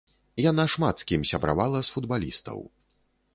[0.51, 2.65] Яна шмат з кім сябравала з футбалістаў.